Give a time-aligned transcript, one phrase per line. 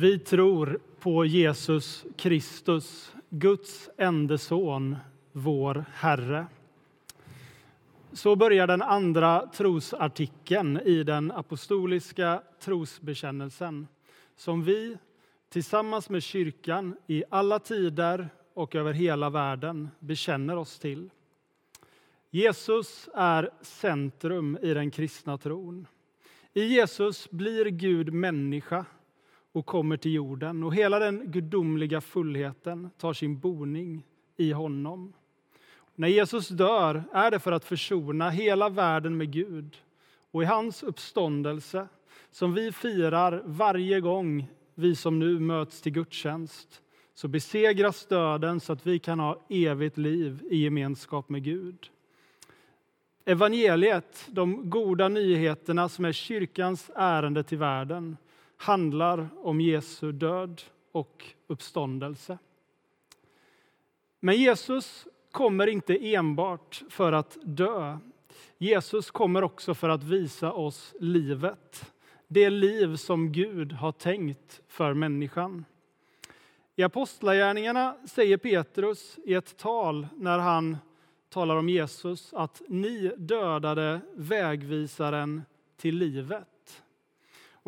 [0.00, 4.96] Vi tror på Jesus Kristus, Guds enda son,
[5.32, 6.46] vår Herre.
[8.12, 13.88] Så börjar den andra trosartikeln i den apostoliska trosbekännelsen
[14.36, 14.96] som vi
[15.48, 21.10] tillsammans med kyrkan i alla tider och över hela världen bekänner oss till.
[22.30, 25.86] Jesus är centrum i den kristna tron.
[26.52, 28.84] I Jesus blir Gud människa
[29.58, 34.06] och kommer till jorden och hela den gudomliga fullheten tar sin boning
[34.36, 35.12] i honom.
[35.94, 39.76] När Jesus dör är det för att försona hela världen med Gud
[40.30, 41.88] och i hans uppståndelse
[42.30, 46.82] som vi firar varje gång vi som nu möts till gudstjänst
[47.14, 51.90] så besegras döden så att vi kan ha evigt liv i gemenskap med Gud.
[53.24, 58.16] Evangeliet, de goda nyheterna som är kyrkans ärende till världen
[58.58, 60.62] handlar om Jesu död
[60.92, 62.38] och uppståndelse.
[64.20, 67.98] Men Jesus kommer inte enbart för att dö.
[68.58, 71.92] Jesus kommer också för att visa oss livet.
[72.28, 75.64] Det liv som Gud har tänkt för människan.
[76.76, 80.76] I Apostlagärningarna säger Petrus i ett tal när han
[81.28, 85.42] talar om Jesus att ni dödade vägvisaren
[85.76, 86.57] till livet.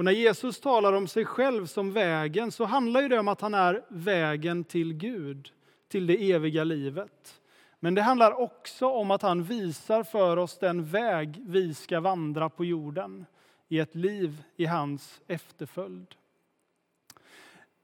[0.00, 3.54] Och när Jesus talar om sig själv som vägen så handlar det om att han
[3.54, 5.52] är vägen till Gud,
[5.88, 7.40] till det eviga livet.
[7.80, 12.48] Men det handlar också om att han visar för oss den väg vi ska vandra
[12.48, 13.26] på jorden
[13.68, 16.14] i ett liv i hans efterföljd.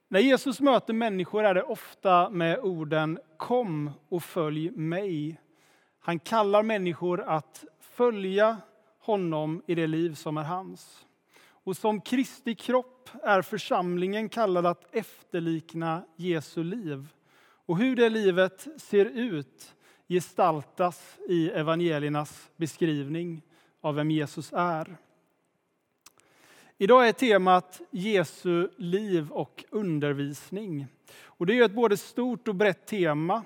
[0.08, 5.41] När Jesus möter människor är det ofta med orden Kom och följ mig.
[6.01, 8.56] Han kallar människor att följa
[8.98, 11.06] honom i det liv som är hans.
[11.67, 17.08] Och som Kristi kropp är församlingen kallad att efterlikna Jesu liv.
[17.67, 19.75] Och hur det livet ser ut
[20.08, 23.42] gestaltas i evangeliernas beskrivning
[23.80, 24.96] av vem Jesus är.
[26.79, 30.86] Idag är temat Jesu liv och undervisning.
[31.24, 33.42] Och det är ett både stort och brett tema.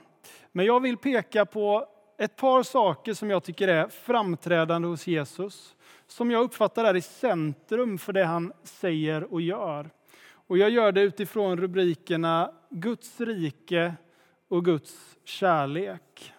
[0.53, 1.87] Men jag vill peka på
[2.19, 5.77] ett par saker som jag tycker är framträdande hos Jesus,
[6.11, 9.91] som jag uppfattar är i centrum för det han säger och gör.
[10.33, 13.95] Och jag gör det utifrån rubrikerna Guds rike
[14.49, 16.33] och Guds kärlek.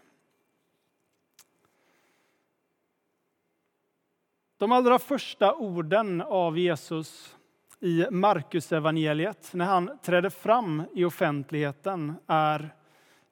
[4.58, 7.38] De allra första orden av Jesus
[7.80, 12.76] i Markusevangeliet när han träder fram i offentligheten är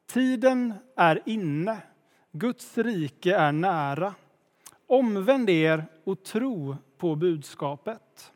[0.07, 1.77] Tiden är inne,
[2.31, 4.13] Guds rike är nära.
[4.87, 8.31] Omvänd er och tro på budskapet.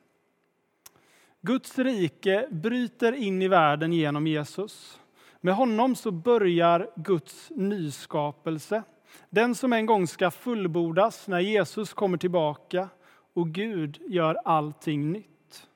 [1.42, 5.00] Guds rike bryter in i världen genom Jesus.
[5.42, 8.84] Med honom så börjar Guds nyskapelse.
[9.30, 12.90] Den som en gång ska fullbordas när Jesus kommer tillbaka
[13.34, 15.68] och Gud gör allting nytt.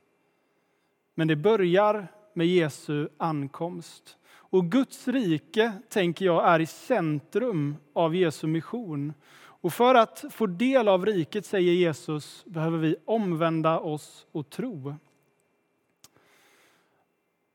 [1.15, 4.17] Men det börjar med Jesu ankomst.
[4.29, 9.13] Och Guds rike, tänker jag, är i centrum av Jesu mission.
[9.67, 14.95] Och för att få del av riket, säger Jesus, behöver vi omvända oss och tro.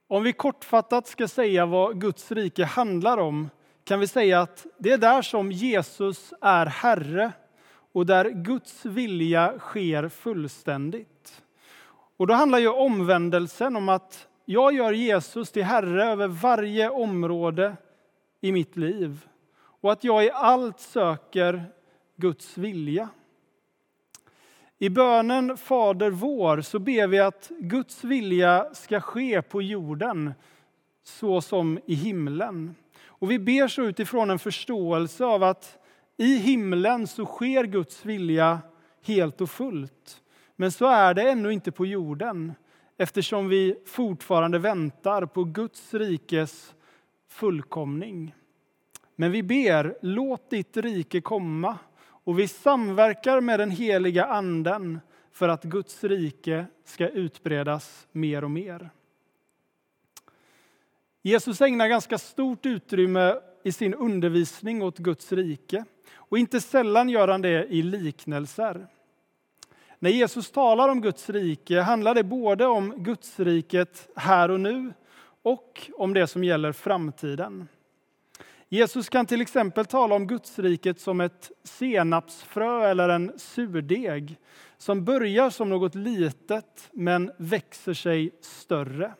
[0.08, 3.50] Om vi kortfattat ska säga vad Guds rike handlar om
[3.84, 7.32] kan vi säga att det är där som Jesus är Herre
[7.92, 11.42] och där Guds vilja sker fullständigt.
[12.16, 17.76] Och då handlar ju omvändelsen om att jag gör Jesus till Herre över varje område
[18.40, 21.72] i mitt liv och att jag i allt söker
[22.22, 23.08] Guds vilja.
[24.78, 30.34] I bönen Fader vår så ber vi att Guds vilja ska ske på jorden
[31.02, 32.74] så som i himlen.
[33.04, 35.78] Och vi ber så utifrån en förståelse av att
[36.16, 38.60] i himlen så sker Guds vilja
[39.04, 40.22] helt och fullt.
[40.56, 42.52] Men så är det ännu inte på jorden
[42.96, 46.74] eftersom vi fortfarande väntar på Guds rikes
[47.28, 48.34] fullkomning.
[49.16, 51.78] Men vi ber, låt ditt rike komma
[52.24, 58.50] och vi samverkar med den heliga anden för att Guds rike ska utbredas mer och
[58.50, 58.90] mer.
[61.22, 65.84] Jesus ägnar ganska stort utrymme i sin undervisning åt Guds rike.
[66.14, 68.86] Och inte sällan gör han det i liknelser.
[69.98, 74.92] När Jesus talar om Guds rike handlar det både om Guds riket här och nu
[75.42, 77.68] och om det som gäller framtiden.
[78.74, 84.36] Jesus kan till exempel tala om Gudsriket som ett senapsfrö eller en surdeg
[84.78, 89.14] som börjar som något litet men växer sig större.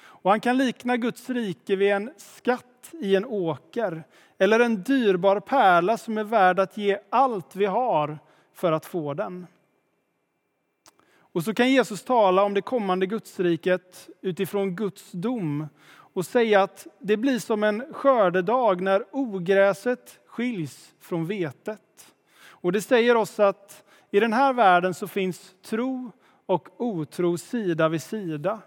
[0.00, 4.04] Och han kan likna Guds rike vid en skatt i en åker
[4.38, 8.18] eller en dyrbar pärla som är värd att ge allt vi har
[8.52, 9.46] för att få den.
[11.18, 15.66] Och så kan Jesus tala om det kommande Gudsriket utifrån Guds dom
[16.12, 22.14] och säga att det blir som en skördedag när ogräset skiljs från vetet.
[22.46, 26.12] Och det säger oss att i den här världen så finns tro
[26.46, 28.60] och otro sida vid sida.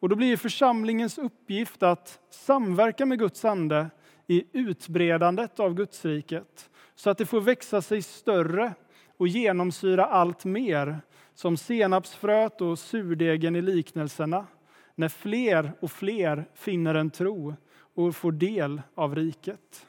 [0.00, 3.90] Och då blir församlingens uppgift att samverka med Guds ande
[4.26, 8.74] i utbredandet av Gudsriket så att det får växa sig större
[9.16, 11.00] och genomsyra allt mer
[11.34, 14.46] som senapsfröet och surdegen i liknelserna
[14.94, 17.54] när fler och fler finner en tro
[17.94, 19.86] och får del av riket.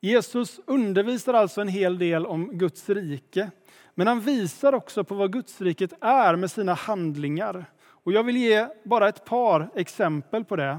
[0.00, 3.50] Jesus undervisar alltså en hel del om Guds rike,
[3.94, 7.64] men han visar också på vad Guds riket är med sina handlingar.
[7.80, 10.78] Och jag vill ge bara ett par exempel på det.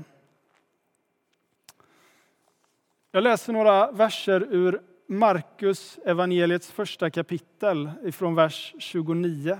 [3.11, 9.59] Jag läser några verser ur Markus evangeliets första kapitel ifrån vers 29.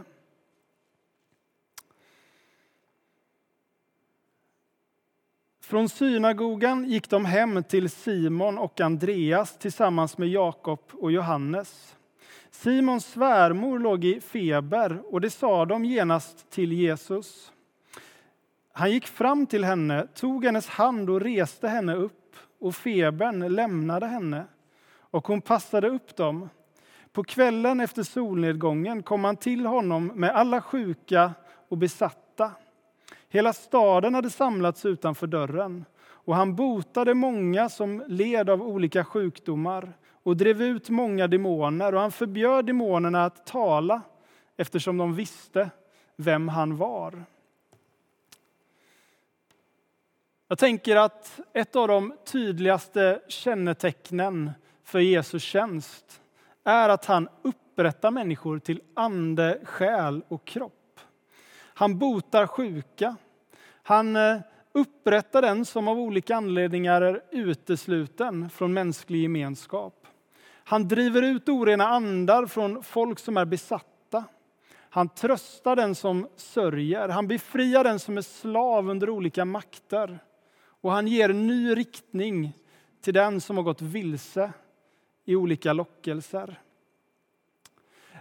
[5.70, 11.96] Från synagogan gick de hem till Simon och Andreas tillsammans med Jakob och Johannes.
[12.52, 17.52] Simons svärmor låg i feber och det sa de genast till Jesus.
[18.74, 24.08] Han gick fram till henne, tog hennes hand och reste henne upp och febern lämnade
[24.08, 24.46] henne
[24.90, 26.50] och hon passade upp dem.
[27.12, 31.34] På kvällen efter solnedgången kom han till honom med alla sjuka
[31.70, 32.29] och besatta.
[33.30, 39.94] Hela staden hade samlats utanför dörren och han botade många som led av olika sjukdomar
[40.24, 44.02] och drev ut många demoner och han förbjöd demonerna att tala
[44.58, 45.70] eftersom de visste
[46.16, 47.24] vem han var.
[50.48, 54.52] Jag tänker att ett av de tydligaste kännetecknen
[54.84, 56.22] för Jesus tjänst
[56.64, 60.79] är att han upprättar människor till ande, själ och kropp.
[61.80, 63.16] Han botar sjuka.
[63.84, 64.38] Han eh,
[64.72, 70.08] upprättar den som av olika anledningar är utesluten från mänsklig gemenskap.
[70.64, 74.24] Han driver ut orena andar från folk som är besatta.
[74.90, 77.10] Han tröstar den som sörjer.
[77.10, 80.20] Han befriar den som är slav under olika makter.
[80.82, 82.54] Och han ger ny riktning
[83.02, 84.52] till den som har gått vilse
[85.26, 86.60] i olika lockelser.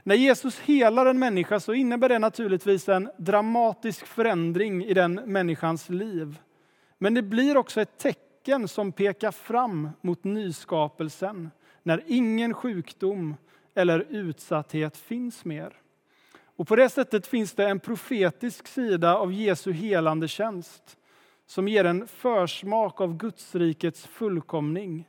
[0.08, 5.88] När Jesus helar en människa så innebär det naturligtvis en dramatisk förändring i den människans
[5.88, 6.38] liv.
[6.99, 11.50] Men det blir också ett tecken som pekar fram mot nyskapelsen
[11.82, 13.37] när ingen sjukdom
[13.75, 15.72] eller utsatthet finns mer.
[16.56, 20.96] Och på det sättet finns det en profetisk sida av Jesu helande tjänst
[21.46, 25.05] som ger en försmak av Gudsrikets fullkomning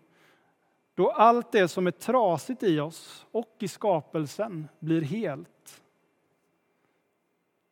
[1.00, 5.82] då allt det som är trasigt i oss och i skapelsen blir helt.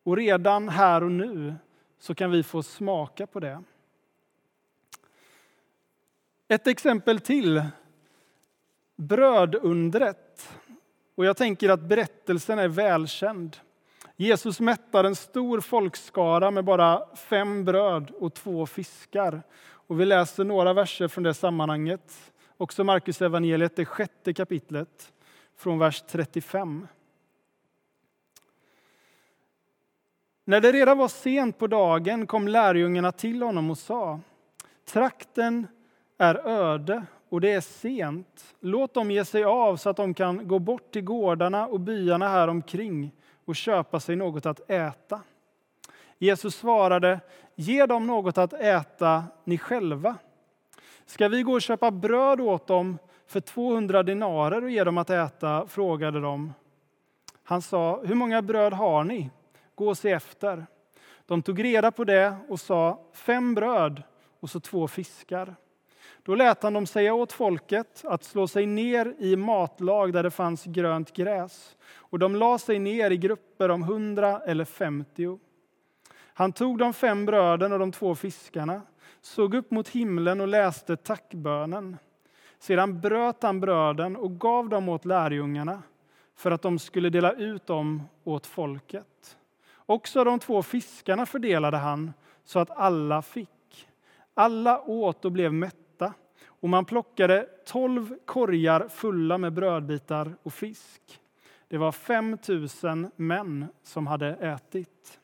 [0.03, 1.55] Och redan här och nu
[1.99, 3.63] så kan vi få smaka på det.
[6.47, 7.63] Ett exempel till.
[8.95, 10.49] Brödundret.
[11.15, 13.57] Och jag tänker att berättelsen är välkänd.
[14.15, 19.41] Jesus mättar en stor folkskara med bara fem bröd och två fiskar.
[19.61, 22.33] Och vi läser några verser från det sammanhanget.
[22.57, 25.13] Också Markus evangeliet, det sjätte kapitlet,
[25.55, 26.87] från vers 35.
[30.45, 34.19] När det redan var sent på dagen kom lärjungarna till honom och sa
[34.85, 35.67] Trakten
[36.17, 38.55] är öde och det är sent.
[38.59, 42.29] Låt dem ge sig av så att de kan gå bort till gårdarna och byarna
[42.29, 43.11] här omkring
[43.45, 45.21] och köpa sig något att äta.
[46.17, 47.19] Jesus svarade,
[47.55, 50.15] ge dem något att äta ni själva.
[51.07, 52.97] Ska vi gå och köpa bröd åt dem
[53.27, 55.67] för 200 dinarer och ge dem att äta?
[55.67, 56.53] frågade de.
[57.43, 59.29] Han sa, hur många bröd har ni?
[59.75, 60.65] Gå och se efter.
[61.25, 64.03] De tog reda på det och sa, fem bröd
[64.39, 65.55] och så två fiskar.
[66.23, 70.31] Då lät han dem säga åt folket att slå sig ner i matlag där det
[70.31, 71.75] fanns grönt gräs.
[71.89, 75.39] Och de la sig ner i grupper om hundra eller femtio.
[76.33, 78.81] Han tog de fem bröden och de två fiskarna
[79.27, 81.97] såg upp mot himlen och läste tackbönen.
[82.59, 85.81] Sedan bröt han bröden och gav dem åt lärjungarna
[86.35, 89.37] för att de skulle dela ut dem åt folket.
[89.75, 93.87] Också de två fiskarna fördelade han så att alla fick.
[94.33, 96.13] Alla åt och blev mätta
[96.45, 101.01] och man plockade tolv korgar fulla med brödbitar och fisk.
[101.67, 105.19] Det var fem tusen män som hade ätit.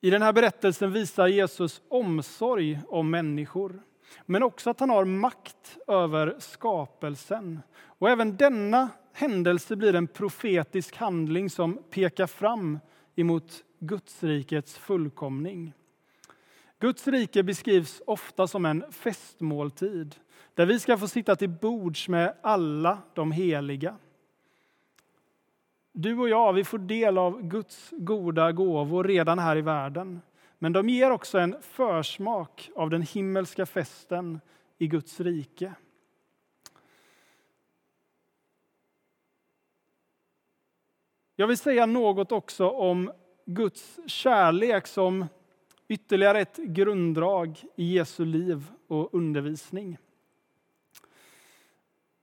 [0.00, 3.82] I den här berättelsen visar Jesus omsorg om människor,
[4.26, 7.60] men också att han har makt över skapelsen.
[7.74, 12.78] Och även denna händelse blir en profetisk handling som pekar fram
[13.16, 15.72] emot Gudsrikets fullkomning.
[16.78, 20.14] Guds rike beskrivs ofta som en festmåltid
[20.54, 23.96] där vi ska få sitta till bords med alla de heliga.
[26.00, 30.20] Du och jag vi får del av Guds goda gåvor redan här i världen.
[30.58, 34.40] Men de ger också en försmak av den himmelska festen
[34.78, 35.72] i Guds rike.
[41.36, 43.12] Jag vill säga något också om
[43.44, 45.26] Guds kärlek som
[45.88, 49.98] ytterligare ett grunddrag i Jesu liv och undervisning.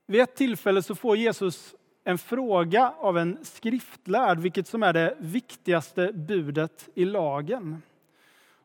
[0.06, 1.74] Vid ett tillfälle så får Jesus
[2.08, 7.82] en fråga av en skriftlärd, vilket som är det viktigaste budet i lagen.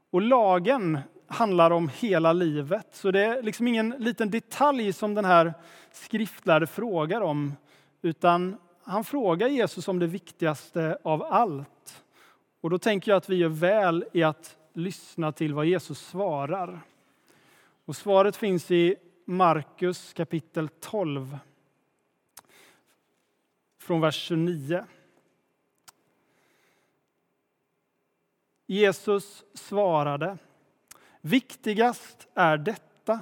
[0.09, 5.25] Och lagen handlar om hela livet, så det är liksom ingen liten detalj som den
[5.25, 5.53] här
[5.91, 7.53] skriftlärde frågar om,
[8.01, 12.03] utan han frågar Jesus om det viktigaste av allt.
[12.61, 16.81] Och då tänker jag att vi gör väl i att lyssna till vad Jesus svarar.
[17.85, 18.95] Och svaret finns i
[19.25, 21.37] Markus kapitel 12,
[23.81, 24.83] från vers 29.
[28.67, 30.37] Jesus svarade,
[31.21, 33.21] viktigast är detta.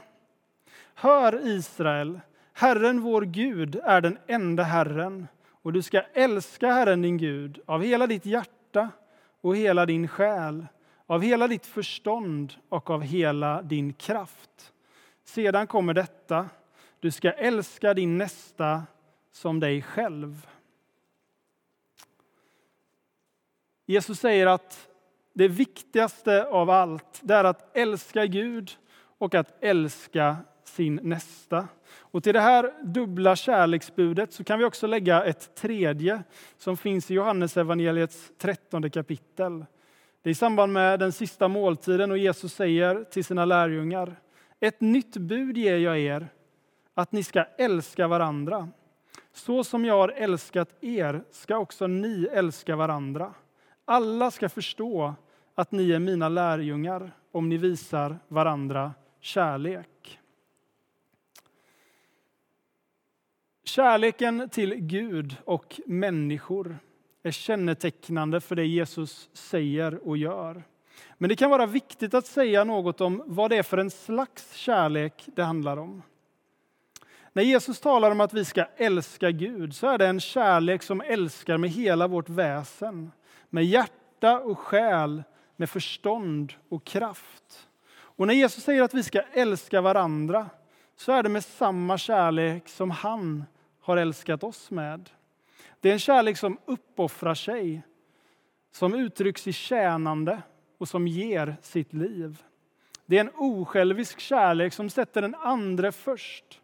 [0.94, 2.20] Hör Israel,
[2.54, 5.28] Herren vår Gud är den enda Herren
[5.62, 8.90] och du ska älska Herren din Gud av hela ditt hjärta
[9.42, 10.66] och hela din själ,
[11.06, 14.74] av hela ditt förstånd och av hela din kraft.
[15.24, 16.50] Sedan kommer detta,
[17.00, 18.84] du ska älska din nästa
[19.40, 20.48] som dig själv.
[23.86, 24.90] Jesus säger att
[25.34, 28.72] det viktigaste av allt det är att älska Gud
[29.18, 31.68] och att älska sin nästa.
[31.90, 36.24] Och till det här dubbla kärleksbudet så kan vi också lägga ett tredje
[36.58, 39.66] som finns i Johannes evangeliets trettonde kapitel.
[40.22, 44.16] Det är i samband med den sista måltiden och Jesus säger till sina lärjungar
[44.60, 46.28] Ett nytt bud ger jag er,
[46.94, 48.70] att ni ska älska varandra.
[49.34, 53.34] Så som jag har älskat er ska också ni älska varandra.
[53.86, 55.16] Alla ska förstå
[55.56, 60.20] att ni är mina lärjungar om ni visar varandra kärlek.
[63.64, 66.78] Kärleken till Gud och människor
[67.24, 70.64] är kännetecknande för det Jesus säger och gör.
[71.18, 74.54] Men det kan vara viktigt att säga något om vad det är för en slags
[74.54, 76.02] kärlek det handlar om.
[77.34, 81.02] När Jesus talar om att vi ska älska Gud så är det en kärlek som
[81.02, 83.12] älskar med hela vårt väsen,
[83.50, 85.24] med hjärta och själ,
[85.56, 87.68] med förstånd och kraft.
[87.92, 90.50] Och när Jesus säger att vi ska älska varandra
[90.96, 93.44] så är det med samma kärlek som han
[93.82, 95.10] har älskat oss med.
[95.80, 97.82] Det är en kärlek som uppoffrar sig,
[98.72, 100.42] som uttrycks i tjänande
[100.78, 102.44] och som ger sitt liv.
[103.06, 106.59] Det är en osjälvisk kärlek som sätter den andre först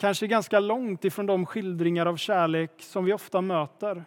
[0.00, 4.04] kanske ganska långt ifrån de skildringar av kärlek som vi ofta möter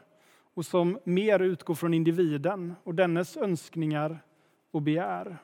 [0.54, 4.20] och som mer utgår från individen och dennes önskningar
[4.72, 5.38] och begär.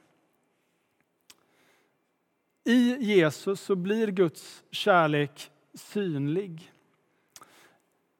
[2.63, 6.72] I Jesus så blir Guds kärlek synlig.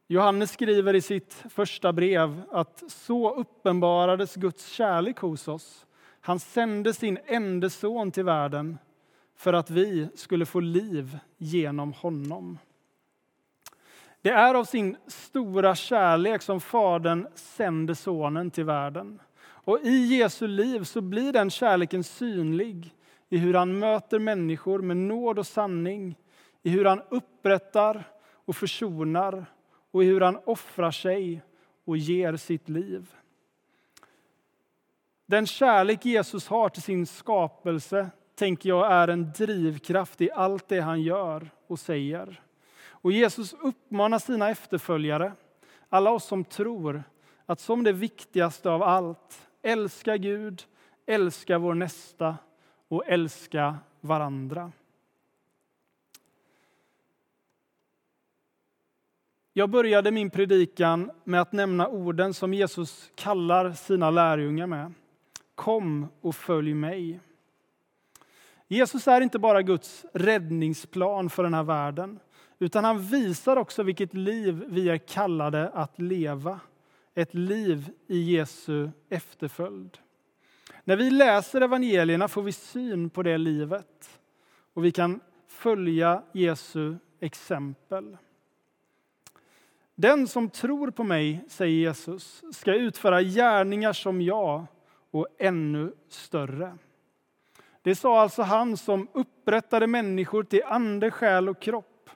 [0.08, 5.86] Johannes skriver i sitt första brev att så uppenbarades Guds kärlek hos oss.
[6.22, 8.78] Han sände sin enda son till världen
[9.40, 12.58] för att vi skulle få liv genom honom.
[14.22, 19.22] Det är av sin stora kärlek som Fadern sände Sonen till världen.
[19.42, 22.96] Och I Jesu liv så blir den kärleken synlig
[23.30, 26.16] i hur han möter människor med nåd och sanning,
[26.64, 28.04] i hur han upprättar
[28.34, 29.46] och försonar
[29.92, 31.42] och i hur han offrar sig
[31.86, 33.16] och ger sitt liv.
[35.26, 40.80] Den kärlek Jesus har till sin skapelse tänker jag är en drivkraft i allt det
[40.80, 42.42] han gör och säger.
[42.88, 45.34] Och Jesus uppmanar sina efterföljare,
[45.90, 47.04] alla oss som tror,
[47.46, 50.64] att som det viktigaste av allt älska Gud,
[51.06, 52.38] älska vår nästa
[52.88, 54.72] och älska varandra.
[59.54, 64.94] Jag började min predikan med att nämna orden som Jesus kallar sina lärjungar med.
[65.56, 67.20] Kom och följ mig.
[68.72, 72.20] Jesus är inte bara Guds räddningsplan för den här världen,
[72.60, 76.60] utan han visar också vilket liv vi är kallade att leva.
[77.16, 79.98] Ett liv i Jesu efterföljd.
[80.84, 84.20] När vi läser evangelierna får vi syn på det livet
[84.74, 88.18] och vi kan följa Jesu exempel.
[89.96, 94.66] Den som tror på mig, säger Jesus, ska utföra gärningar som jag
[95.12, 96.78] och ännu större.
[97.82, 102.10] Det sa alltså han som upprättade människor till ande, själ och kropp.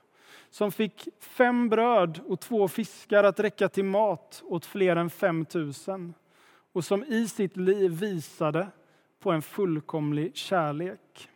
[0.50, 5.46] Som fick fem bröd och två fiskar att räcka till mat åt fler än fem
[5.46, 6.14] tusen.
[6.74, 8.68] Och som i sitt liv visade
[9.20, 11.30] på en fullkomlig kärlek.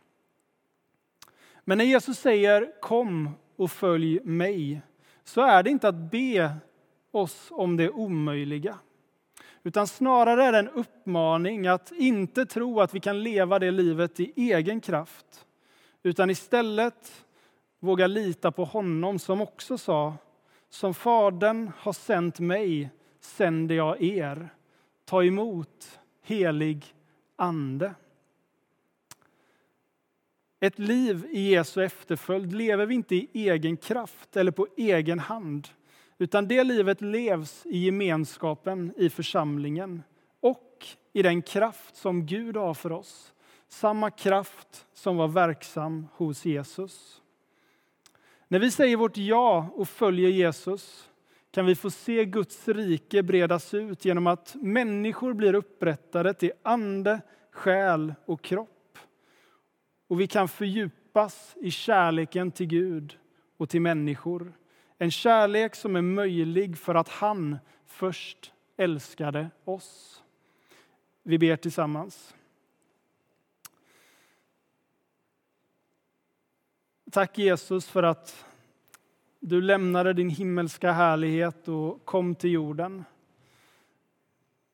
[1.64, 4.82] Men när Jesus säger kom och följ mig
[5.24, 6.56] så är det inte att be
[7.12, 8.78] oss om det omöjliga.
[9.68, 14.20] Utan snarare är det en uppmaning att inte tro att vi kan leva det livet
[14.20, 15.46] i egen kraft.
[16.04, 17.26] Utan istället
[17.80, 20.14] våga lita på honom som också sa
[20.70, 24.50] Som Fadern har sänt mig sänder jag er.
[25.06, 26.86] Ta emot helig
[27.36, 27.94] ande.
[30.60, 35.68] Ett liv i Jesu efterföljd lever vi inte i egen kraft eller på egen hand.
[36.18, 40.04] Utan det livet levs i gemenskapen i församlingen
[40.40, 43.34] och i den kraft som Gud har för oss.
[43.68, 47.22] Samma kraft som var verksam hos Jesus.
[48.48, 51.10] När vi säger vårt ja och följer Jesus
[51.52, 57.22] kan vi få se Guds rike bredas ut genom att människor blir upprättade till ande,
[57.52, 58.98] själ och kropp.
[60.08, 63.18] Och vi kan fördjupas i kärleken till Gud
[63.58, 64.54] och till människor.
[64.98, 70.24] En kärlek som är möjlig för att han först älskade oss.
[71.24, 72.36] Vi ber tillsammans.
[77.12, 78.46] Tack Jesus för att
[79.40, 83.06] du lämnade din himmelska härlighet och kom till jorden.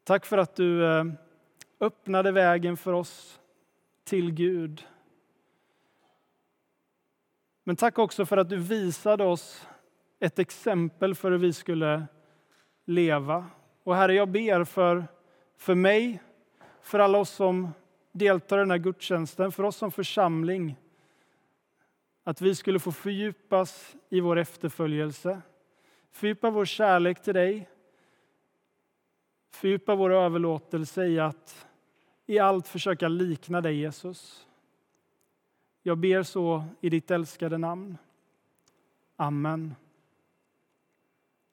[0.04, 1.06] Tack för att du eh,
[1.80, 3.40] öppnade vägen för oss
[4.04, 4.86] till Gud.
[7.64, 9.68] Men tack också för att du visade oss
[10.24, 12.08] ett exempel för hur vi skulle
[12.86, 13.46] leva.
[13.84, 15.08] Och Herre, jag ber för,
[15.58, 16.22] för mig,
[16.82, 17.70] för alla oss som
[18.12, 20.76] deltar i den här gudstjänsten, för oss som församling,
[22.24, 25.42] att vi skulle få fördjupas i vår efterföljelse,
[26.12, 27.70] fördjupa vår kärlek till dig,
[29.52, 31.68] fördjupa vår överlåtelse i att
[32.26, 34.48] i allt försöka likna dig, Jesus.
[35.82, 37.98] Jag ber så i ditt älskade namn.
[39.16, 39.76] Amen.